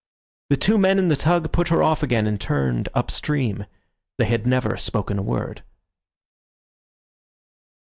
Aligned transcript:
The 0.49 0.57
two 0.57 0.79
men 0.79 0.97
in 0.97 1.09
the 1.09 1.15
tug 1.15 1.51
put 1.51 1.67
her 1.67 1.83
off 1.83 2.01
again 2.01 2.25
and 2.25 2.41
turned 2.41 2.89
up 2.95 3.11
stream. 3.11 3.67
They 4.17 4.25
had 4.25 4.47
never 4.47 4.75
spoken 4.75 5.19
a 5.19 5.21
word. 5.21 5.61